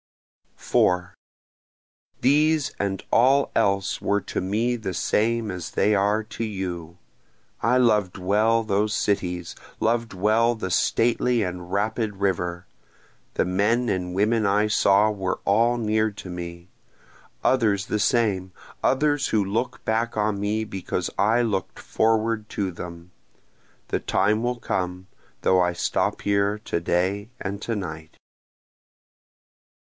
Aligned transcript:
4 0.55 1.13
These 2.21 2.71
and 2.79 3.03
all 3.11 3.51
else 3.53 4.01
were 4.01 4.21
to 4.21 4.39
me 4.41 4.75
the 4.77 4.93
same 4.95 5.51
as 5.51 5.71
they 5.71 5.93
are 5.93 6.23
to 6.23 6.43
you, 6.43 6.97
I 7.61 7.77
loved 7.77 8.17
well 8.17 8.63
those 8.63 8.93
cities, 8.95 9.53
loved 9.79 10.13
well 10.13 10.55
the 10.55 10.71
stately 10.71 11.43
and 11.43 11.71
rapid 11.71 12.15
river, 12.15 12.65
The 13.35 13.45
men 13.45 13.89
and 13.89 14.15
women 14.15 14.45
I 14.45 14.67
saw 14.67 15.11
were 15.11 15.39
all 15.45 15.77
near 15.77 16.09
to 16.09 16.29
me, 16.29 16.69
Others 17.43 17.85
the 17.87 17.99
same 17.99 18.53
others 18.81 19.27
who 19.27 19.43
look 19.43 19.83
back 19.85 20.15
on 20.17 20.39
me 20.39 20.63
because 20.63 21.09
I 21.19 21.41
look'd 21.43 21.77
forward 21.77 22.49
to 22.51 22.71
them, 22.71 23.11
(The 23.89 23.99
time 23.99 24.41
will 24.41 24.59
come, 24.59 25.07
though 25.41 25.59
I 25.61 25.73
stop 25.73 26.21
here 26.21 26.57
to 26.59 26.79
day 26.79 27.29
and 27.41 27.61
to 27.63 27.75
night.) 27.75 28.17